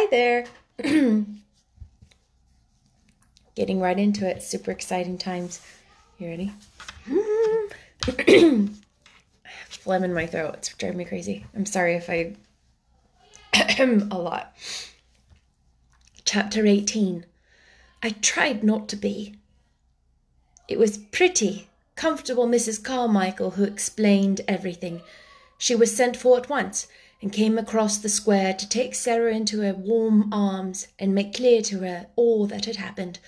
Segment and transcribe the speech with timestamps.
[0.00, 0.44] Hi there.
[3.56, 4.44] Getting right into it.
[4.44, 5.60] Super exciting times.
[6.18, 6.52] You ready?
[9.68, 10.54] Phlegm in my throat.
[10.54, 11.46] It's driving me crazy.
[11.52, 12.36] I'm sorry if I
[14.12, 14.54] a lot.
[16.24, 17.26] Chapter 18.
[18.00, 19.34] I tried not to be.
[20.68, 22.80] It was pretty, comfortable Mrs.
[22.80, 25.02] Carmichael who explained everything.
[25.58, 26.86] She was sent for at once
[27.20, 31.62] and came across the square to take Sarah into her warm arms and make clear
[31.62, 33.18] to her all that had happened.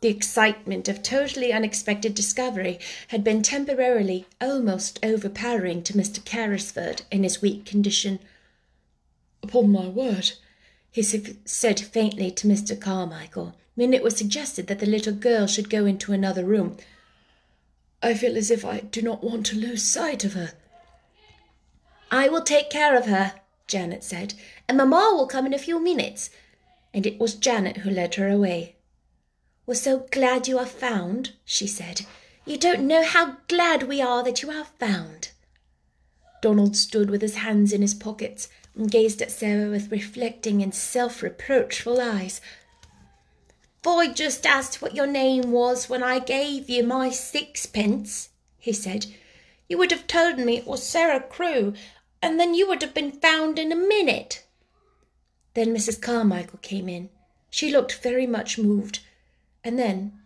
[0.00, 2.78] The excitement of totally unexpected discovery
[3.08, 6.22] had been temporarily almost overpowering to Mr.
[6.24, 8.18] Carrisford in his weak condition.
[9.42, 10.32] Upon my word,
[10.90, 12.80] he said faintly to Mr.
[12.80, 16.76] Carmichael, when it was suggested that the little girl should go into another room.
[18.00, 20.52] I feel as if I do not want to lose sight of her.
[22.14, 24.34] I will take care of her, Janet said,
[24.68, 26.30] and Mamma will come in a few minutes.
[26.92, 28.76] And it was Janet who led her away.
[29.66, 32.02] We're so glad you are found, she said.
[32.46, 35.30] You don't know how glad we are that you are found.
[36.40, 40.72] Donald stood with his hands in his pockets and gazed at Sarah with reflecting and
[40.72, 42.40] self reproachful eyes.
[43.84, 49.06] I just asked what your name was when I gave you my sixpence, he said.
[49.66, 51.74] You would have told me it was Sarah Crewe,
[52.24, 54.46] and then you would have been found in a minute.
[55.52, 56.00] Then Mrs.
[56.00, 57.10] Carmichael came in.
[57.50, 59.00] She looked very much moved,
[59.62, 60.20] and then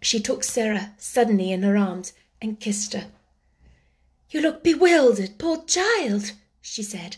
[0.00, 3.08] she took Sarah suddenly in her arms and kissed her.
[4.30, 7.16] You look bewildered, poor child, she said,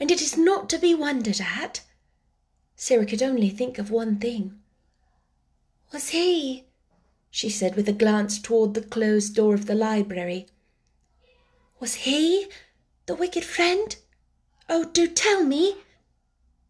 [0.00, 1.82] and it is not to be wondered at.
[2.74, 4.58] Sarah could only think of one thing.
[5.92, 6.64] Was he?
[7.30, 10.46] she said with a glance toward the closed door of the library.
[11.80, 12.48] Was he
[13.06, 13.96] the wicked friend?
[14.68, 15.76] Oh, do tell me!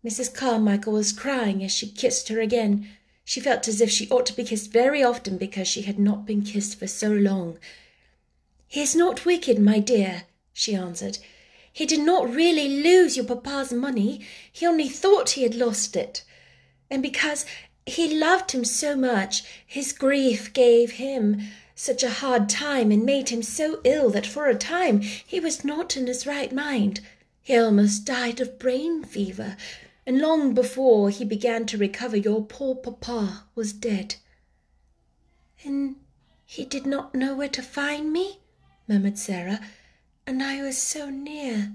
[0.04, 0.34] Mrs.
[0.34, 2.88] Carmichael was crying as she kissed her again.
[3.24, 6.26] She felt as if she ought to be kissed very often because she had not
[6.26, 7.58] been kissed for so long.
[8.66, 11.18] He is not wicked, my dear, she answered.
[11.72, 14.20] He did not really lose your papa's money.
[14.52, 16.22] He only thought he had lost it.
[16.90, 17.46] And because
[17.86, 21.40] he loved him so much, his grief gave him
[21.74, 25.64] such a hard time and made him so ill that for a time he was
[25.64, 27.00] not in his right mind.
[27.42, 29.56] He almost died of brain fever,
[30.06, 34.16] and long before he began to recover, your poor papa was dead.
[35.64, 35.96] And
[36.46, 38.40] he did not know where to find me?
[38.86, 39.60] murmured Sarah,
[40.26, 41.72] and I was so near.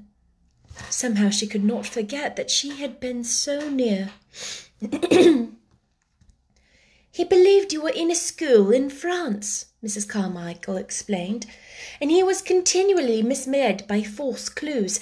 [0.89, 4.11] Somehow she could not forget that she had been so near.
[7.11, 10.07] He believed you were in a school in France, Mrs.
[10.07, 11.47] Carmichael explained,
[11.99, 14.99] and he was continually misled by false clues.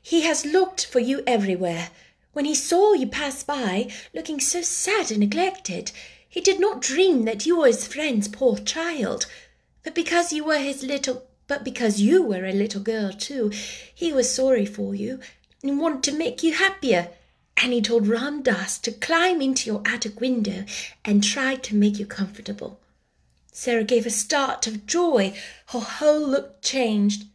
[0.00, 1.90] He has looked for you everywhere.
[2.32, 5.90] When he saw you pass by, looking so sad and neglected,
[6.28, 9.26] he did not dream that you were his friend's poor child.
[9.82, 13.50] But because you were his little but because you were a little girl too,
[13.92, 15.18] he was sorry for you
[15.64, 17.08] and wanted to make you happier
[17.62, 20.64] and he told Ram Dass to climb into your attic window
[21.04, 22.80] and try to make you comfortable.
[23.52, 25.34] Sarah gave a start of joy.
[25.66, 27.26] Her whole look changed.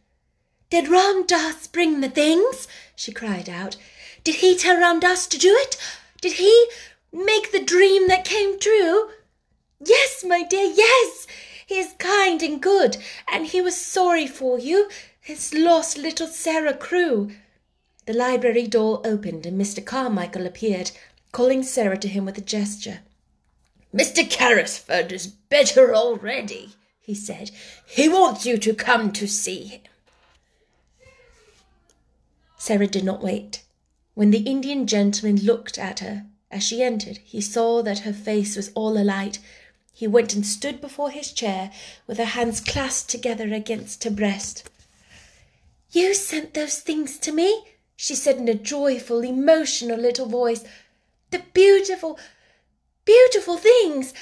[0.68, 2.66] Did Ram Dass bring the things?
[2.96, 3.76] she cried out.
[4.24, 5.76] Did he tell Ram Dass to do it?
[6.20, 6.66] Did he
[7.12, 9.10] make the dream that came true?
[9.78, 11.28] Yes, my dear, yes.
[11.66, 12.96] He is kind and good,
[13.30, 14.88] and he was sorry for you,
[15.20, 17.30] his lost little Sarah Crewe.
[18.06, 19.84] The library door opened and Mr.
[19.84, 20.92] Carmichael appeared,
[21.32, 23.00] calling Sarah to him with a gesture.
[23.92, 24.28] Mr.
[24.28, 27.50] Carrisford is better already, he said.
[27.84, 29.80] He wants you to come to see him.
[32.56, 33.64] Sarah did not wait.
[34.14, 38.54] When the Indian gentleman looked at her as she entered, he saw that her face
[38.54, 39.40] was all alight.
[39.92, 41.72] He went and stood before his chair
[42.06, 44.70] with her hands clasped together against her breast.
[45.90, 47.64] You sent those things to me?
[47.96, 50.62] She said in a joyful, emotional little voice.
[51.30, 52.18] The beautiful,
[53.06, 54.12] beautiful things!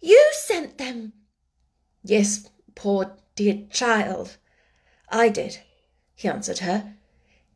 [0.00, 1.14] You sent them!
[2.04, 4.36] Yes, poor dear child.
[5.08, 5.60] I did,
[6.14, 6.94] he answered her.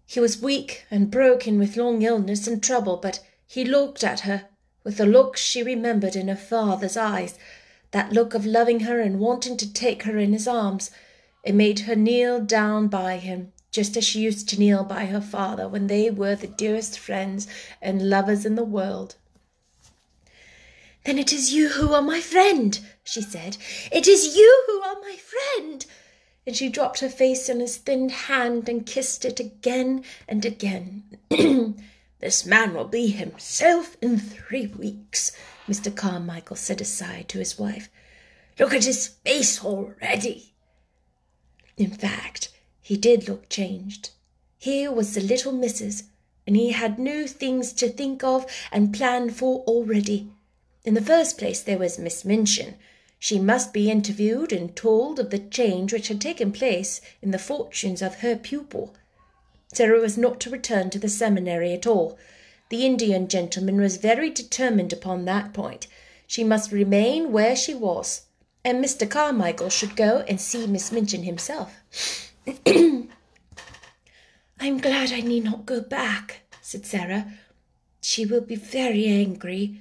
[0.07, 4.49] He was weak and broken with long illness and trouble, but he looked at her
[4.83, 7.39] with the look she remembered in her father's eyes,
[7.91, 10.91] that look of loving her and wanting to take her in his arms.
[11.45, 15.21] It made her kneel down by him just as she used to kneel by her
[15.21, 17.47] father when they were the dearest friends
[17.83, 19.17] and lovers in the world.
[21.05, 23.59] Then it is you who are my friend, she said.
[23.93, 25.85] It is you who are my friend.
[26.47, 31.19] And she dropped her face on his thin hand and kissed it again and again.
[32.19, 35.33] This man will be himself in three weeks,
[35.69, 35.95] Mr.
[35.95, 37.91] Carmichael said aside to his wife.
[38.59, 40.55] Look at his face already.
[41.77, 42.49] In fact,
[42.87, 44.11] he did look changed.
[44.59, 46.05] Here was the little missus,
[46.47, 50.31] and he had new things to think of and plan for already.
[50.85, 52.77] In the first place, there was Miss Minchin.
[53.19, 57.41] She must be interviewed and told of the change which had taken place in the
[57.41, 58.95] fortunes of her pupil.
[59.73, 62.17] Sarah was not to return to the seminary at all.
[62.69, 65.89] The Indian gentleman was very determined upon that point.
[66.29, 68.27] She must remain where she was,
[68.65, 69.11] and Mr.
[69.11, 71.81] Carmichael should go and see Miss Minchin himself.
[72.67, 73.07] I
[74.61, 77.33] am glad I need not go back, said Sarah.
[78.01, 79.81] She will be very angry.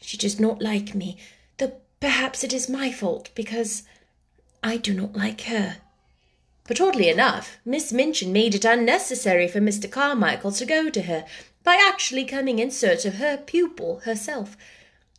[0.00, 1.18] She does not like me,
[1.58, 3.82] though perhaps it is my fault, because
[4.62, 5.78] I do not like her.
[6.66, 9.90] But oddly enough, Miss Minchin made it unnecessary for Mr.
[9.90, 11.26] Carmichael to go to her
[11.62, 14.56] by actually coming in search of her pupil herself.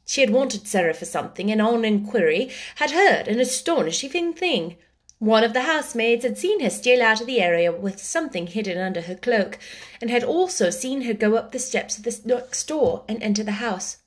[0.06, 4.78] She had wanted Sarah for something, and on inquiry had heard an astonishing thing.
[5.20, 8.78] One of the housemaids had seen her steal out of the area with something hidden
[8.78, 9.60] under her cloak,
[10.00, 13.44] and had also seen her go up the steps of the next door and enter
[13.44, 13.98] the house.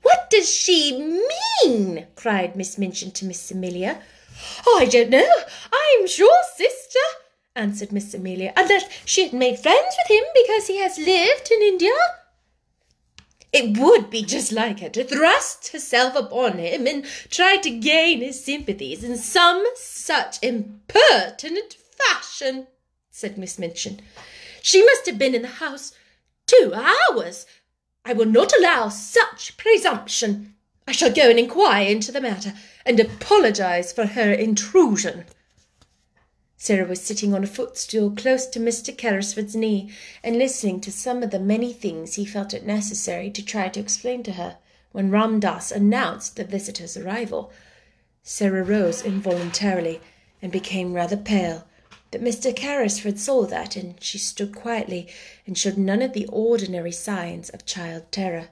[0.00, 1.20] What does she
[1.62, 2.06] mean?
[2.16, 4.00] cried Miss Minchin to Miss Amelia.
[4.66, 5.30] I don't know.
[5.70, 6.98] I'm sure, sister,
[7.54, 11.60] answered Miss Amelia, unless she had made friends with him because he has lived in
[11.60, 11.92] India.
[13.52, 18.20] It would be just like her to thrust herself upon him and try to gain
[18.20, 22.68] his sympathies in some such impertinent fashion,
[23.10, 24.00] said Miss Minchin.
[24.62, 25.92] She must have been in the house
[26.46, 27.46] two hours.
[28.04, 30.54] I will not allow such presumption.
[30.86, 32.54] I shall go and inquire into the matter
[32.86, 35.24] and apologize for her intrusion.
[36.62, 38.94] Sarah was sitting on a footstool close to Mr.
[38.94, 39.90] Carrisford's knee
[40.22, 43.80] and listening to some of the many things he felt it necessary to try to
[43.80, 44.58] explain to her
[44.92, 47.50] when Ram Dass announced the visitor's arrival.
[48.22, 50.02] Sarah rose involuntarily
[50.42, 51.66] and became rather pale,
[52.10, 52.54] but Mr.
[52.54, 55.08] Carrisford saw that, and she stood quietly
[55.46, 58.48] and showed none of the ordinary signs of child terror.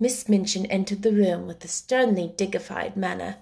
[0.00, 3.36] Miss Minchin entered the room with a sternly dignified manner.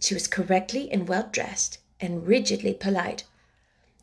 [0.00, 3.24] She was correctly and well dressed, and rigidly polite.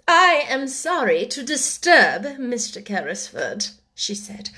[0.07, 2.83] I am sorry to disturb Mr.
[2.83, 4.49] Carrisford, she said,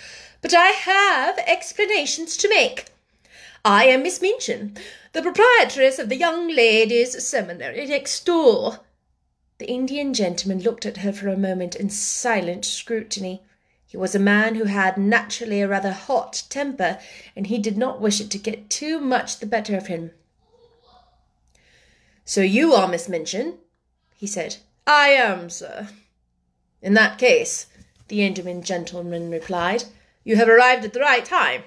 [0.41, 2.85] but I have explanations to make.
[3.65, 4.77] I am Miss Minchin,
[5.13, 8.79] the proprietress of the Young Ladies' Seminary next door.
[9.57, 13.41] The Indian gentleman looked at her for a moment in silent scrutiny.
[13.85, 16.97] He was a man who had naturally a rather hot temper,
[17.35, 20.11] and he did not wish it to get too much the better of him.
[22.31, 23.57] So you are Miss Minchin?
[24.15, 24.55] he said.
[24.87, 25.89] I am, sir.
[26.81, 27.67] In that case,
[28.07, 29.83] the Indian gentleman replied,
[30.23, 31.63] you have arrived at the right time.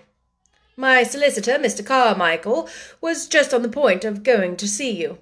[0.75, 1.84] My solicitor, Mr.
[1.84, 2.66] Carmichael,
[3.02, 5.19] was just on the point of going to see you.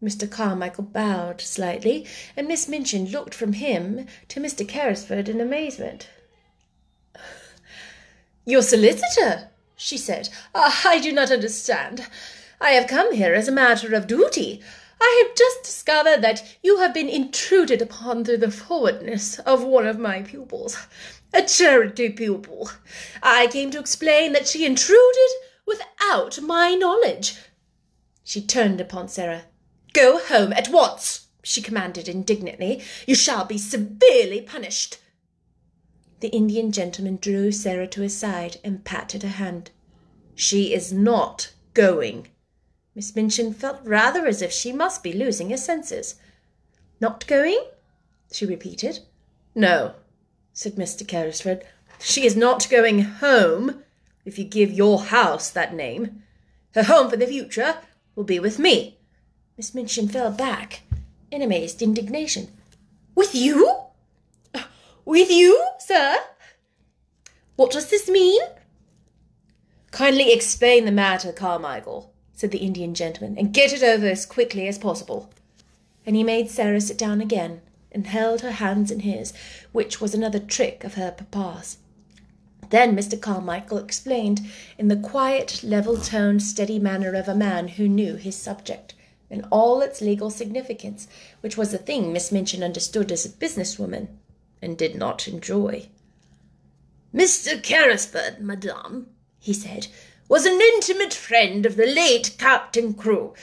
[0.00, 0.30] Mr.
[0.30, 2.06] Carmichael bowed slightly,
[2.36, 4.64] and Miss Minchin looked from him to Mr.
[4.64, 6.08] Carrisford in amazement.
[8.44, 10.28] Your solicitor, she said.
[10.54, 12.06] Ah, I do not understand.
[12.60, 14.62] I have come here as a matter of duty.
[15.00, 19.86] I have just discovered that you have been intruded upon through the forwardness of one
[19.86, 20.86] of my pupils,
[21.34, 22.70] a charity pupil.
[23.22, 25.30] I came to explain that she intruded
[25.66, 27.36] without my knowledge.
[28.24, 29.44] She turned upon Sarah.
[29.92, 32.82] Go home at once, she commanded indignantly.
[33.06, 34.98] You shall be severely punished.
[36.20, 39.70] The Indian gentleman drew Sarah to his side and patted her hand.
[40.34, 42.28] She is not going.
[42.96, 46.14] Miss Minchin felt rather as if she must be losing her senses.
[46.98, 47.62] Not going?
[48.32, 49.00] she repeated.
[49.54, 49.96] No,
[50.54, 51.06] said Mr.
[51.06, 51.62] Carrisford.
[52.00, 53.82] She is not going home,
[54.24, 56.22] if you give your house that name.
[56.74, 57.76] Her home for the future
[58.14, 58.98] will be with me.
[59.58, 60.80] Miss Minchin fell back
[61.30, 62.48] in amazed indignation.
[63.14, 63.78] With you?
[65.04, 66.16] With you, sir?
[67.56, 68.40] What does this mean?
[69.90, 74.68] Kindly explain the matter, Carmichael, said the Indian gentleman, and get it over as quickly
[74.68, 75.28] as possible.
[76.06, 79.32] And he made Sarah sit down again and held her hands in his,
[79.72, 81.78] which was another trick of her papa's.
[82.70, 83.20] Then Mr.
[83.20, 84.42] Carmichael explained
[84.78, 88.94] in the quiet, level toned, steady manner of a man who knew his subject
[89.30, 91.08] and all its legal significance,
[91.40, 94.18] which was a thing Miss Minchin understood as a business woman
[94.60, 95.88] and did not enjoy.
[97.14, 97.60] Mr.
[97.62, 99.88] Carrisford, madame, he said,
[100.28, 103.34] was an intimate friend of the late Captain Crewe.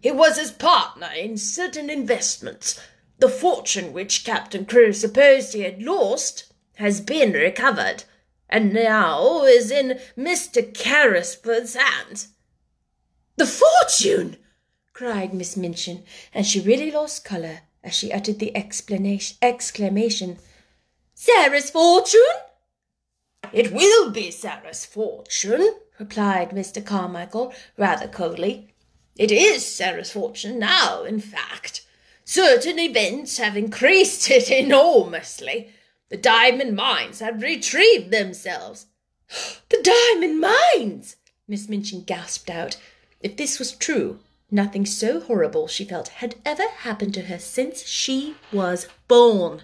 [0.00, 2.80] He was his partner in certain investments.
[3.18, 8.04] The fortune which Captain Crewe supposed he had lost has been recovered,
[8.48, 10.62] and now is in Mr.
[10.72, 12.28] Carrisford's hands.
[13.36, 14.36] The fortune!
[14.92, 16.04] cried Miss Minchin,
[16.34, 20.38] and she really lost colour as she uttered the exclamation.
[21.14, 22.20] Sarah's fortune?
[23.52, 26.84] It will be Sarah's fortune, replied Mr.
[26.84, 28.68] Carmichael rather coldly.
[29.16, 31.84] It is Sarah's fortune now, in fact.
[32.24, 35.70] Certain events have increased it enormously.
[36.08, 38.86] The diamond mines have retrieved themselves.
[39.68, 41.16] the diamond mines!
[41.46, 42.76] Miss Minchin gasped out.
[43.20, 47.86] If this was true, nothing so horrible, she felt, had ever happened to her since
[47.86, 49.62] she was born.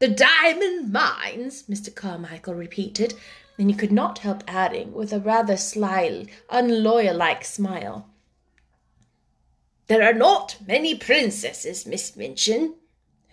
[0.00, 1.94] The diamond mines, Mr.
[1.94, 3.14] Carmichael repeated,
[3.58, 8.08] and he could not help adding, with a rather sly, unloyal like smile,
[9.88, 12.74] There are not many princesses, Miss Minchin,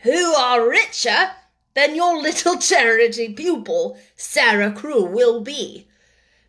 [0.01, 1.31] who are richer
[1.73, 5.87] than your little charity pupil, Sarah Crewe, will be.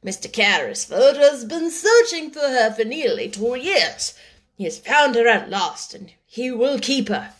[0.04, 0.32] Mr.
[0.32, 4.14] Carrisford has been searching for her for nearly two years.
[4.56, 7.34] He has found her at last, and he will keep her.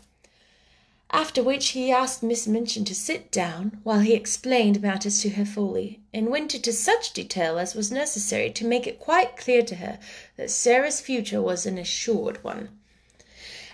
[1.11, 5.45] After which he asked Miss Minchin to sit down while he explained matters to her
[5.45, 9.76] fully, and went into such detail as was necessary to make it quite clear to
[9.76, 9.99] her
[10.37, 12.69] that Sarah's future was an assured one,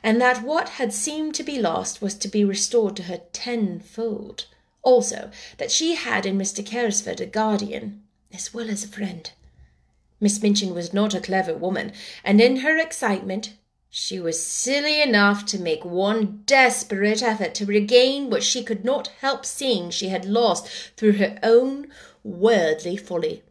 [0.02, 4.46] and that what had seemed to be lost was to be restored to her tenfold.
[4.82, 6.64] Also, that she had in Mr.
[6.64, 8.02] Carrisford a guardian,
[8.32, 9.32] as well as a friend.
[10.20, 13.54] Miss Minchin was not a clever woman, and in her excitement
[13.88, 19.08] she was silly enough to make one desperate effort to regain what she could not
[19.20, 21.90] help seeing she had lost through her own
[22.26, 23.42] worldly folly.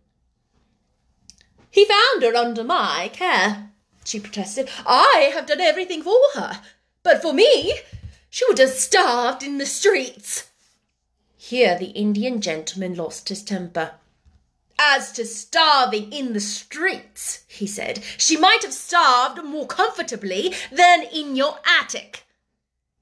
[1.72, 3.72] He found her under my care,
[4.04, 4.70] she protested.
[4.86, 6.62] I have done everything for her,
[7.04, 7.74] but for me,
[8.30, 10.50] she would have starved in the streets.
[11.38, 13.96] Here the Indian gentleman lost his temper.
[14.78, 21.04] As to starving in the streets, he said, she might have starved more comfortably than
[21.04, 22.24] in your attic.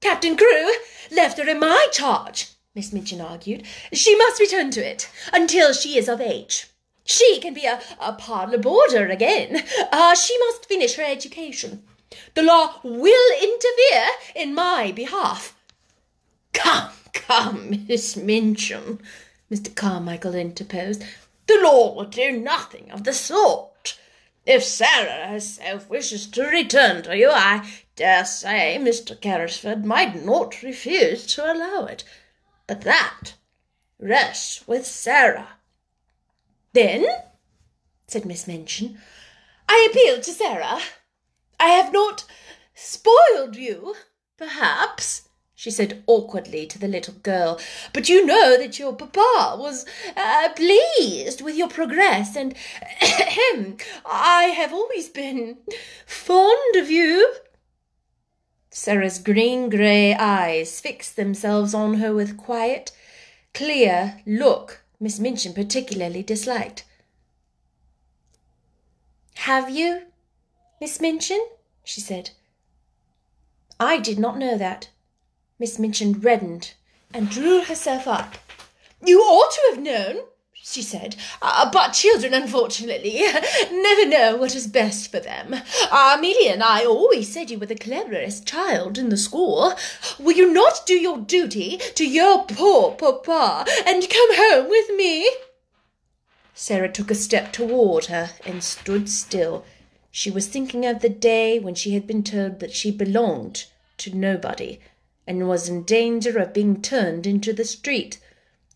[0.00, 0.74] Captain Crewe
[1.10, 3.62] left her in my charge, Miss Minchin argued.
[3.92, 6.66] She must return to it until she is of age.
[7.04, 9.62] She can be a, a parlour boarder again.
[9.92, 11.84] Uh, she must finish her education.
[12.34, 15.56] The law will interfere in my behalf.
[16.52, 18.98] Come, come, Miss Minchin,
[19.52, 19.72] Mr.
[19.72, 21.04] Carmichael interposed.
[21.46, 23.96] The law will do nothing of the sort.
[24.46, 29.16] If Sarah herself wishes to return to you, I dare say Mr.
[29.16, 32.02] Carrisford might not refuse to allow it.
[32.66, 33.34] But that
[33.98, 35.48] rests with Sarah.
[36.72, 37.06] Then,
[38.06, 38.98] said Miss Minchin,
[39.68, 40.80] I appeal to Sarah.
[41.60, 42.24] I have not
[42.74, 43.94] spoiled you,
[44.36, 47.60] perhaps, she said awkwardly to the little girl.
[47.92, 52.54] But you know that your papa was uh, pleased with your progress, and
[53.00, 55.58] I have always been
[56.06, 57.34] fond of you.
[58.76, 62.90] Sarah's green grey eyes fixed themselves on her with quiet,
[63.54, 66.84] clear look Miss Minchin particularly disliked.
[69.36, 70.02] Have you,
[70.80, 71.46] Miss Minchin?
[71.84, 72.30] she said.
[73.78, 74.88] I did not know that.
[75.60, 76.74] Miss Minchin reddened
[77.12, 78.34] and drew herself up.
[79.00, 80.24] You ought to have known,
[80.66, 83.20] she said, uh, but children, unfortunately,
[83.70, 85.54] never know what is best for them.
[85.92, 89.74] Amelia and I always said you were the cleverest child in the school.
[90.18, 95.30] Will you not do your duty to your poor papa and come home with me?
[96.54, 99.66] Sarah took a step toward her and stood still.
[100.10, 103.66] She was thinking of the day when she had been told that she belonged
[103.98, 104.80] to nobody
[105.26, 108.18] and was in danger of being turned into the street.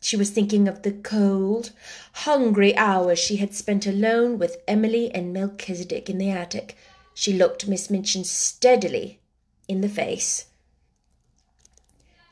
[0.01, 1.73] She was thinking of the cold,
[2.13, 6.77] hungry hours she had spent alone with Emily and Melchisedec in the attic.
[7.15, 9.21] She looked Miss Minchin steadily
[9.67, 10.47] in the face.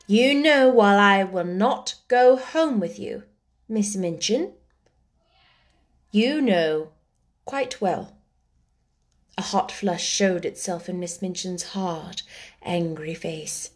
[0.07, 3.23] You know why I will not go home with you,
[3.67, 4.53] Miss Minchin.
[6.11, 6.91] You know
[7.43, 8.15] quite well.
[9.37, 12.21] A hot flush showed itself in Miss Minchin's hard,
[12.63, 13.71] angry face.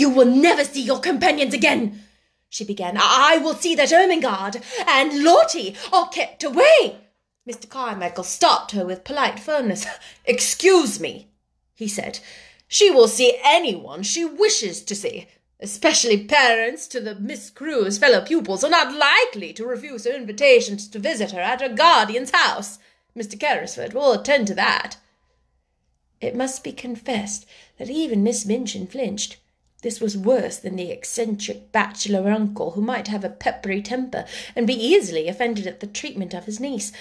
[0.00, 2.04] You will never see your companions again,
[2.48, 2.96] she began.
[2.98, 7.02] I will see that Ermengarde and Lottie are kept away.
[7.46, 7.68] Mr.
[7.68, 9.84] Carmichael stopped her with polite firmness.
[10.24, 11.28] Excuse me,
[11.74, 12.20] he said.
[12.66, 15.26] She will see anyone she wishes to see.
[15.60, 20.88] Especially parents to the Miss Crewe's fellow pupils are not likely to refuse her invitations
[20.88, 22.78] to visit her at her guardian's house.
[23.14, 23.38] Mr.
[23.38, 24.96] Carrisford will attend to that.
[26.22, 27.44] It must be confessed
[27.76, 29.36] that even Miss Minchin flinched.
[29.82, 34.66] This was worse than the eccentric bachelor uncle who might have a peppery temper and
[34.66, 36.92] be easily offended at the treatment of his niece.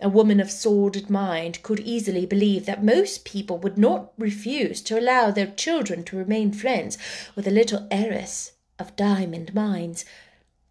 [0.00, 4.98] A woman of sordid mind could easily believe that most people would not refuse to
[4.98, 6.98] allow their children to remain friends
[7.34, 10.04] with a little heiress of diamond mines.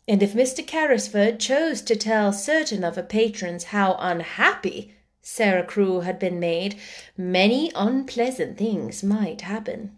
[0.07, 0.65] And if Mr.
[0.65, 6.79] Carrisford chose to tell certain of her patrons how unhappy Sarah Crewe had been made,
[7.17, 9.96] many unpleasant things might happen.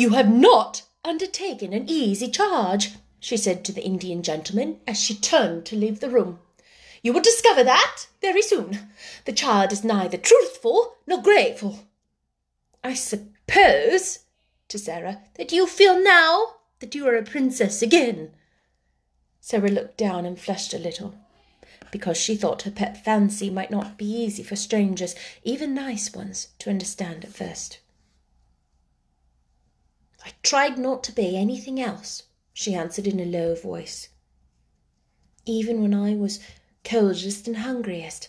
[0.00, 5.14] You have not undertaken an easy charge, she said to the Indian gentleman as she
[5.14, 6.38] turned to leave the room.
[7.02, 8.88] You will discover that very soon.
[9.26, 11.80] The child is neither truthful nor grateful.
[12.82, 14.20] I suppose,
[14.68, 18.30] to Sarah, that you feel now that you are a princess again.
[19.38, 21.14] Sarah looked down and flushed a little,
[21.90, 25.14] because she thought her pet fancy might not be easy for strangers,
[25.44, 27.80] even nice ones, to understand at first.
[30.24, 34.08] I tried not to be anything else, she answered in a low voice.
[35.46, 36.40] Even when I was
[36.84, 38.28] coldest and hungriest,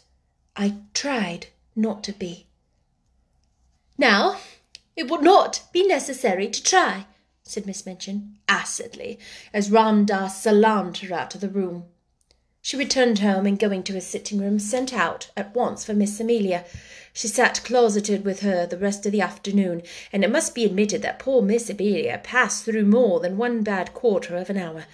[0.56, 2.48] I tried not to be.
[3.98, 4.40] Now,
[4.96, 7.06] it would not be necessary to try,
[7.44, 9.20] said Miss Minchin acidly,
[9.54, 11.86] as Ram Dass salaamed her out of the room.
[12.64, 16.20] She returned home and going to her sitting room sent out at once for Miss
[16.20, 16.64] Amelia.
[17.12, 19.82] She sat closeted with her the rest of the afternoon,
[20.14, 23.96] and it must be admitted that poor Miss Amelia passed through more than one bad
[23.96, 24.86] quarter of an hour.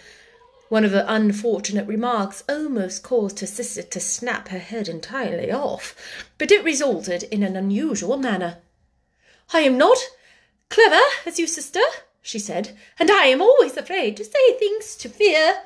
[0.70, 5.94] One of her unfortunate remarks almost caused her sister to snap her head entirely off,
[6.38, 8.60] but it resulted in an unusual manner.
[9.54, 9.98] I am not
[10.70, 11.82] clever as you, sister,
[12.22, 15.64] she said, and I am always afraid to say things to fear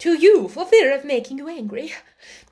[0.00, 1.94] to you for fear of making you angry.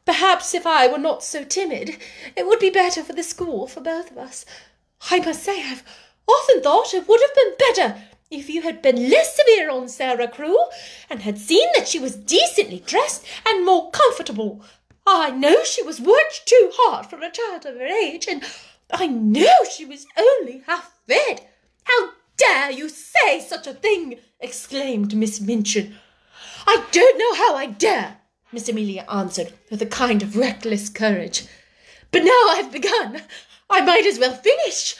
[0.05, 1.97] Perhaps if I were not so timid,
[2.37, 4.47] it would be better for the school, for both of us.
[5.11, 5.85] I must say I've
[6.27, 10.29] often thought it would have been better if you had been less severe on Sarah
[10.29, 10.67] Crewe
[11.09, 14.63] and had seen that she was decently dressed and more comfortable.
[15.07, 18.45] I know she was worked too hard for a child of her age, and
[18.91, 21.47] I know she was only half fed.
[21.85, 24.21] How dare you say such a thing?
[24.41, 25.95] exclaimed Miss Minchin.
[26.71, 28.19] I don't know how I dare,
[28.53, 31.47] Miss Amelia answered with a kind of reckless courage.
[32.11, 33.23] But now I've begun,
[33.71, 34.95] I might as well finish.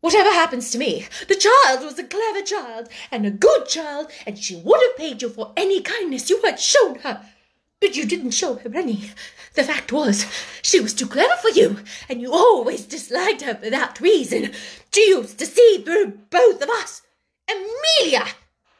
[0.00, 4.36] Whatever happens to me, the child was a clever child and a good child, and
[4.36, 7.28] she would have paid you for any kindness you had shown her.
[7.80, 9.12] But you didn't show her any.
[9.54, 10.26] The fact was,
[10.62, 14.50] she was too clever for you, and you always disliked her for that reason.
[14.92, 17.02] She used to see through both of us.
[17.48, 18.26] Amelia!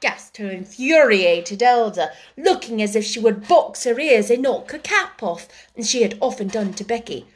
[0.03, 4.79] Gasped her infuriated elder, looking as if she would box her ears and knock her
[4.79, 7.27] cap off, as she had often done to Becky.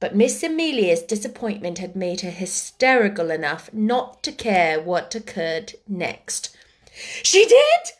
[0.00, 6.54] But Miss Amelia's disappointment had made her hysterical enough not to care what occurred next.
[7.22, 7.92] She did!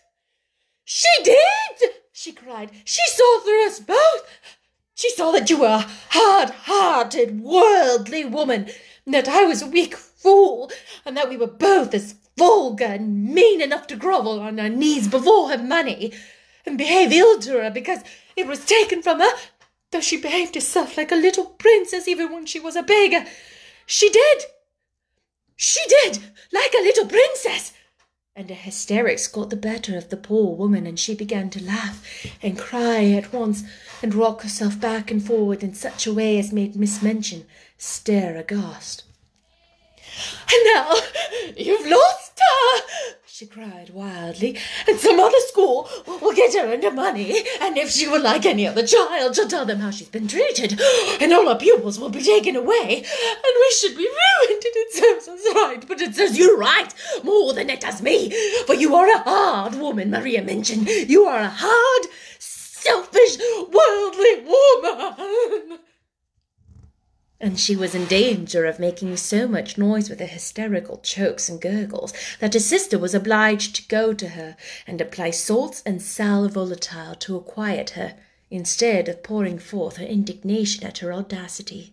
[0.84, 1.92] She did!
[2.12, 2.70] she cried.
[2.84, 4.28] She saw through us both.
[4.94, 8.68] She saw that you were a hard hearted, worldly woman,
[9.06, 10.72] and that I was a weak fool,
[11.04, 15.08] and that we were both as vulgar and mean enough to grovel on her knees
[15.08, 16.12] before her money,
[16.64, 18.00] and behave ill to her because
[18.36, 19.32] it was taken from her,
[19.90, 23.24] though she behaved herself like a little princess even when she was a beggar.
[23.86, 24.42] She did!
[25.56, 26.18] She did!
[26.52, 27.72] Like a little princess!
[28.36, 32.26] And her hysterics got the better of the poor woman, and she began to laugh
[32.40, 33.64] and cry at once,
[34.00, 37.46] and rock herself back and forward in such a way as made Miss Minchin
[37.76, 39.02] stare aghast.
[40.52, 40.94] And now
[41.56, 42.82] you've lost her,
[43.26, 48.08] she cried wildly, and some other school will get her into money, and if she
[48.08, 50.80] were like any other child, she'll tell them how she's been treated,
[51.20, 54.92] and all her pupils will be taken away, and we should be ruined, and it
[54.92, 58.30] serves us right, but it serves you right more than it does me,
[58.66, 60.86] for you are a hard woman, Maria Minchin.
[60.86, 62.06] You are a hard,
[62.38, 63.38] selfish,
[63.70, 65.78] worldly woman
[67.40, 71.60] and she was in danger of making so much noise with her hysterical chokes and
[71.60, 76.48] gurgles that her sister was obliged to go to her and apply salts and sal
[76.48, 78.16] volatile to quiet her,
[78.50, 81.92] instead of pouring forth her indignation at her audacity.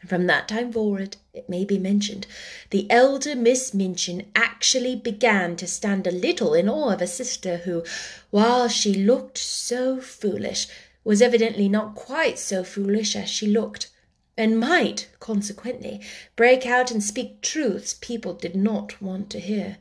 [0.00, 2.28] And from that time forward, it may be mentioned,
[2.70, 7.58] the elder Miss Minchin actually began to stand a little in awe of her sister,
[7.58, 7.82] who,
[8.30, 10.68] while she looked so foolish,
[11.02, 13.90] was evidently not quite so foolish as she looked
[14.38, 16.00] and might, consequently,
[16.36, 19.78] break out and speak truths people did not want to hear.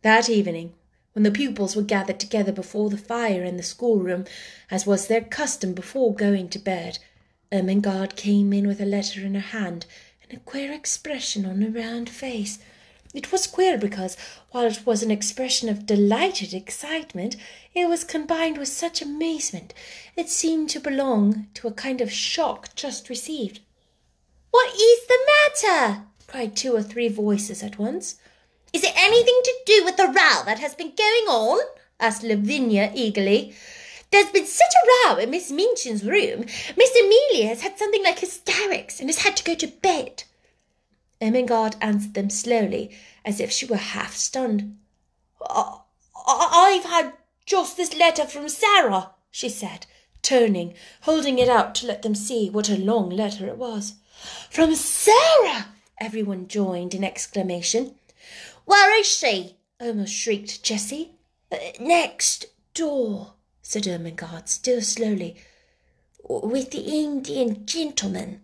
[0.00, 0.72] That evening,
[1.12, 4.24] when the pupils were gathered together before the fire in the schoolroom,
[4.70, 6.98] as was their custom before going to bed,
[7.52, 9.84] Ermengarde came in with a letter in her hand
[10.22, 12.58] and a queer expression on her round face.
[13.12, 14.16] It was queer because,
[14.50, 17.36] while it was an expression of delighted excitement,
[17.72, 19.72] it was combined with such amazement
[20.16, 23.60] it seemed to belong to a kind of shock just received.
[24.54, 26.04] What is the matter?
[26.28, 28.20] cried two or three voices at once.
[28.72, 31.58] Is it anything to do with the row that has been going on?
[31.98, 33.56] asked Lavinia eagerly.
[34.12, 36.44] There's been such a row in Miss Minchin's room.
[36.76, 40.22] Miss Amelia has had something like hysterics and has had to go to bed.
[41.20, 44.78] Ermengarde answered them slowly, as if she were half stunned.
[45.50, 47.14] I've had
[47.44, 49.86] just this letter from Sarah, she said,
[50.22, 53.94] turning, holding it out to let them see what a long letter it was.
[54.50, 55.68] From Sarah!
[56.00, 57.94] Everyone joined in exclamation.
[58.64, 59.56] Where is she?
[59.80, 61.12] almost shrieked Jessie.
[61.52, 65.36] Uh, next door, said Ermengarde, still slowly,
[66.22, 68.40] with the Indian gentleman.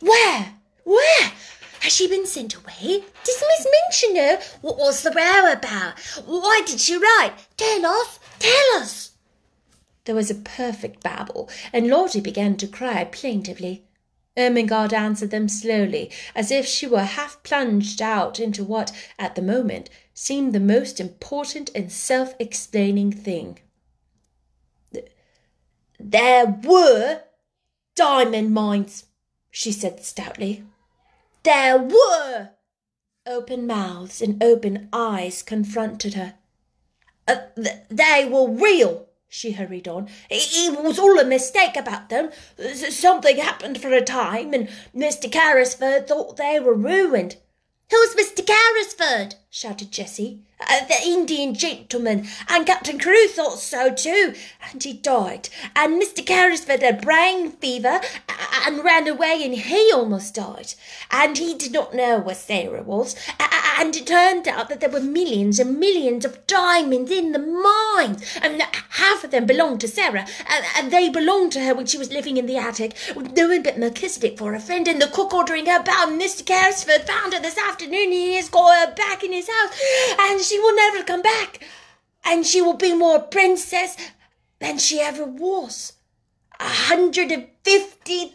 [0.00, 0.54] Where?
[0.84, 1.32] Where?
[1.80, 3.04] Has she been sent away?
[3.24, 4.38] Does Miss Minchin know?
[4.60, 5.98] What was the row about?
[6.26, 7.32] Why did she write?
[7.56, 8.18] Tell us!
[8.38, 9.10] Tell us!
[10.04, 13.84] There was a perfect babble, and Lottie began to cry plaintively.
[14.36, 19.42] Ermengarde answered them slowly, as if she were half plunged out into what, at the
[19.42, 23.58] moment, seemed the most important and self explaining thing.
[25.98, 27.22] There were
[27.94, 29.04] diamond mines,
[29.50, 30.64] she said stoutly.
[31.42, 32.50] There were!
[33.26, 36.34] Open mouths and open eyes confronted her.
[37.28, 40.10] Uh, th- they were real, she hurried on.
[40.28, 42.28] It was all a mistake about them.
[42.74, 45.30] Something happened for a time, and Mr.
[45.32, 47.36] Carrisford thought they were ruined.
[47.90, 48.44] Who's Mr.
[48.44, 49.36] Carrisford?
[49.48, 50.42] shouted Jessie.
[50.68, 54.34] Uh, the Indian gentleman, and Captain Crewe thought so too,
[54.70, 55.48] and he died.
[55.76, 56.24] And Mr.
[56.24, 58.00] Carrisford had brain fever
[58.66, 60.74] and ran away, and he almost died.
[61.10, 63.16] And he did not know where Sarah was,
[63.78, 68.38] and it turned out that there were millions and millions of diamonds in the mines,
[68.40, 70.26] and half of them belonged to Sarah,
[70.76, 72.94] and they belonged to her when she was living in the attic,
[73.34, 76.08] doing but Melchisedec for a friend, and the cook ordering her about.
[76.08, 76.44] And Mr.
[76.44, 79.80] Carrisford found her this afternoon, and he has got her back in his house,
[80.18, 81.66] and she will never come back,
[82.24, 83.96] and she will be more princess
[84.58, 85.94] than she ever was.
[86.60, 88.34] A hundred and fifty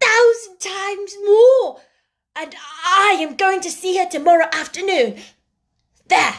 [0.00, 1.80] thousand times more.
[2.34, 5.16] And I am going to see her tomorrow afternoon.
[6.06, 6.34] There.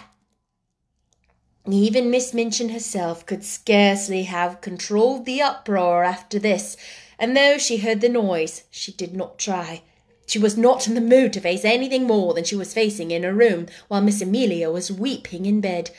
[1.69, 6.75] Even Miss Minchin herself could scarcely have controlled the uproar after this,
[7.19, 9.83] and though she heard the noise, she did not try.
[10.31, 13.23] She was not in the mood to face anything more than she was facing in
[13.23, 15.91] her room while Miss Amelia was weeping in bed.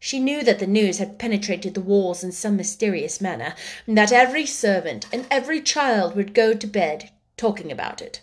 [0.00, 3.54] She knew that the news had penetrated the walls in some mysterious manner,
[3.86, 8.22] and that every servant and every child would go to bed talking about it.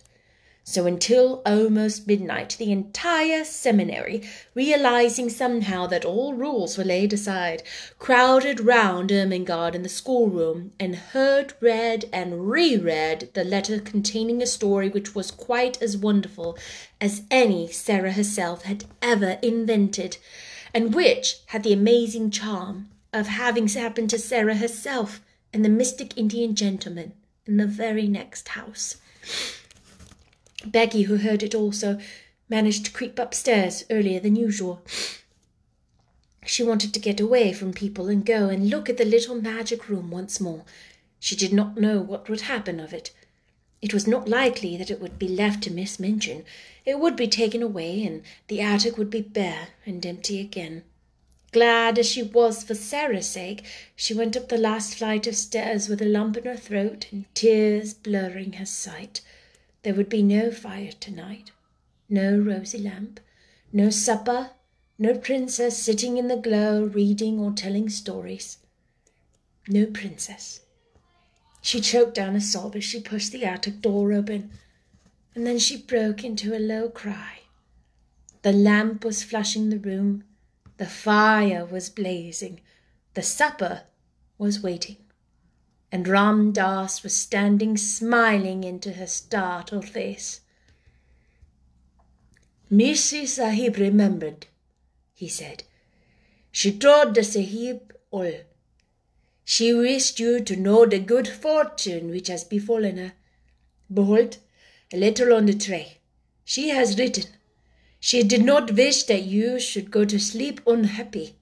[0.65, 4.23] So until almost midnight, the entire seminary,
[4.56, 7.63] realizing somehow that all rules were laid aside,
[7.99, 14.47] crowded round Ermengarde in the schoolroom and heard read and reread the letter containing a
[14.47, 16.58] story which was quite as wonderful
[17.02, 20.17] as any Sarah herself had ever invented,
[20.73, 25.21] and which had the amazing charm of having happened to Sarah herself
[25.52, 27.12] and the mystic Indian gentleman
[27.45, 28.95] in the very next house.
[30.65, 31.99] Becky, who heard it also,
[32.49, 34.82] managed to creep upstairs earlier than usual.
[36.45, 39.88] She wanted to get away from people and go and look at the little magic
[39.88, 40.63] room once more.
[41.19, 43.12] She did not know what would happen of it.
[43.82, 46.45] It was not likely that it would be left to Miss Minchin.
[46.86, 50.84] It would be taken away, and the attic would be bare and empty again.
[51.52, 53.63] Glad as she was for Sarah's sake,
[53.95, 57.26] she went up the last flight of stairs with a lump in her throat and
[57.36, 59.21] tears blurring her sight.
[59.84, 61.52] There would be no fire tonight,
[62.08, 63.19] no rosy lamp,
[63.74, 64.52] no supper,
[64.98, 68.60] no princess sitting in the glow reading or telling stories.
[69.67, 70.62] No princess.
[71.62, 74.52] She choked down a sob as she pushed the attic door open,
[75.36, 77.39] and then she broke into a low cry.
[78.41, 80.24] The lamp was flushing the room,
[80.78, 82.62] the fire was blazing,
[83.15, 83.84] the supper
[84.38, 84.98] was waiting
[85.93, 90.41] and Ram Dass was standing smiling into her startled face.
[92.67, 94.47] Missy Sahib remembered,
[95.13, 95.62] he said.
[96.51, 98.34] She told the Sahib all.
[99.45, 103.13] She wished you to know the good fortune which has befallen her.
[103.93, 104.38] Behold,
[104.91, 105.99] a letter on the tray.
[106.43, 107.25] She has written.
[107.99, 111.36] She did not wish that you should go to sleep unhappy.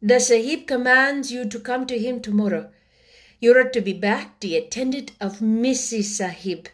[0.00, 2.70] The Sahib commands you to come to him tomorrow
[3.42, 6.04] you are to be back the attendant of Mrs.
[6.04, 6.68] Sahib.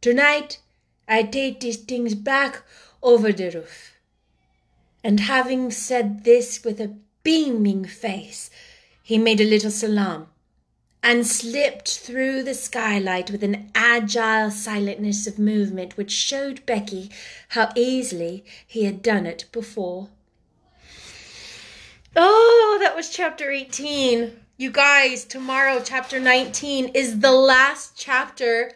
[0.00, 0.58] Tonight
[1.06, 2.62] I take these things back
[3.02, 3.92] over the roof.
[5.04, 8.48] And having said this with a beaming face,
[9.02, 10.28] he made a little salaam
[11.02, 17.10] and slipped through the skylight with an agile silentness of movement which showed Becky
[17.50, 20.08] how easily he had done it before.
[22.16, 24.47] Oh, that was chapter 18.
[24.60, 28.72] You guys, tomorrow, chapter 19, is the last chapter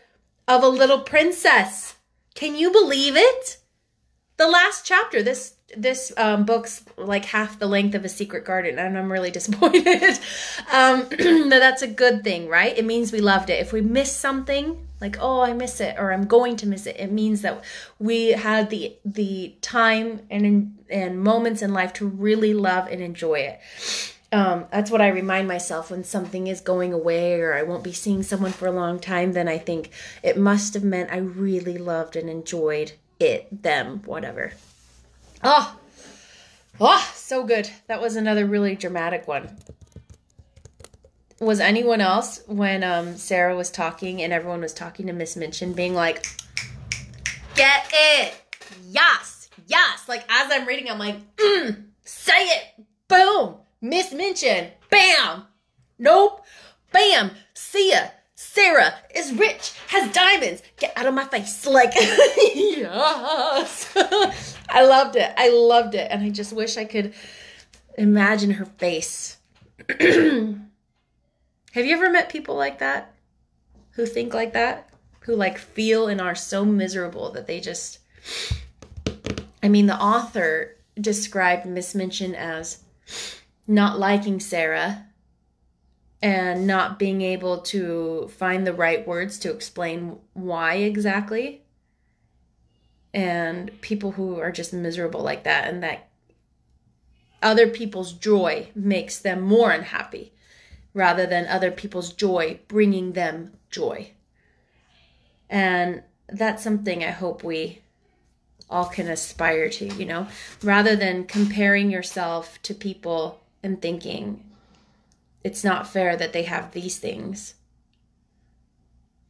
[0.46, 1.96] of A Little Princess.
[2.36, 3.56] Can you believe it?
[4.36, 5.24] The last chapter.
[5.24, 9.30] This this um, book's like half the length of a secret garden and i'm really
[9.38, 10.18] disappointed
[10.70, 11.08] um,
[11.48, 15.16] that's a good thing right it means we loved it if we miss something like
[15.18, 17.64] oh i miss it or i'm going to miss it it means that
[17.98, 23.36] we had the the time and and moments in life to really love and enjoy
[23.36, 23.58] it
[24.32, 27.92] um, that's what I remind myself when something is going away or I won't be
[27.92, 29.34] seeing someone for a long time.
[29.34, 29.90] Then I think
[30.22, 34.54] it must have meant I really loved and enjoyed it, them, whatever.
[35.44, 35.76] Oh,
[36.80, 37.68] oh, so good.
[37.88, 39.58] That was another really dramatic one.
[41.38, 45.72] Was anyone else when um, Sarah was talking and everyone was talking to Miss Minchin,
[45.72, 46.24] being like,
[47.56, 48.34] "Get it,
[48.88, 55.46] yes, yes." Like as I'm reading, I'm like, mm, "Say it, boom." Miss Minchin, bam,
[55.98, 56.44] nope,
[56.92, 57.32] bam.
[57.52, 58.06] See ya.
[58.36, 60.62] Sarah is rich, has diamonds.
[60.76, 61.66] Get out of my face.
[61.66, 63.92] Like, yes.
[64.68, 65.32] I loved it.
[65.36, 66.08] I loved it.
[66.10, 67.14] And I just wish I could
[67.96, 69.38] imagine her face.
[69.88, 70.06] Have
[71.86, 73.14] you ever met people like that?
[73.92, 74.90] Who think like that?
[75.20, 77.98] Who like feel and are so miserable that they just.
[79.62, 82.82] I mean, the author described Miss Minchin as
[83.66, 85.06] not liking Sarah
[86.22, 91.62] and not being able to find the right words to explain why exactly.
[93.12, 96.08] And people who are just miserable like that, and that
[97.42, 100.32] other people's joy makes them more unhappy
[100.94, 104.12] rather than other people's joy bringing them joy.
[105.50, 107.80] And that's something I hope we
[108.70, 110.26] all can aspire to, you know,
[110.62, 114.44] rather than comparing yourself to people and thinking,
[115.44, 117.54] it's not fair that they have these things.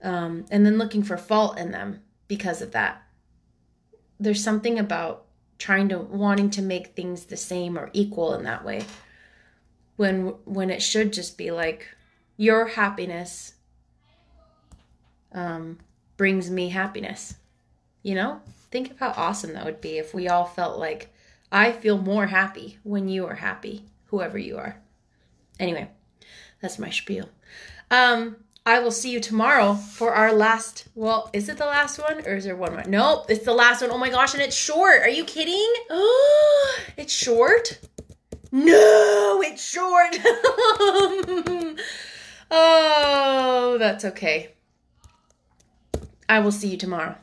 [0.03, 3.03] Um, and then looking for fault in them because of that.
[4.19, 5.25] There's something about
[5.63, 8.85] trying to wanting to make things the same or equal in that way
[9.97, 11.87] when when it should just be like
[12.37, 13.55] your happiness
[15.33, 15.79] um,
[16.17, 17.37] brings me happiness
[18.03, 18.41] you know
[18.73, 21.15] think of how awesome that would be if we all felt like
[21.53, 24.81] i feel more happy when you are happy whoever you are
[25.59, 25.89] anyway
[26.63, 27.29] that's my spiel.
[27.91, 30.87] Um, I will see you tomorrow for our last.
[30.95, 32.85] Well, is it the last one or is there one more?
[32.85, 33.91] Nope, it's the last one.
[33.91, 35.03] Oh my gosh, and it's short.
[35.03, 35.71] Are you kidding?
[35.91, 37.81] Oh, it's short.
[38.51, 40.17] No, it's short.
[42.51, 44.55] oh, that's okay.
[46.29, 47.17] I will see you tomorrow.